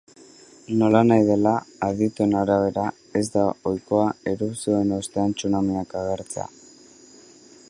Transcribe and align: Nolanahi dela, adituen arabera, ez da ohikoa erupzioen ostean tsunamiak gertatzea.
Nolanahi 0.77 1.25
dela, 1.27 1.51
adituen 1.89 2.33
arabera, 2.41 2.87
ez 3.21 3.23
da 3.37 3.45
ohikoa 3.73 4.09
erupzioen 4.35 4.97
ostean 5.01 5.41
tsunamiak 5.41 5.95
gertatzea. 6.09 6.53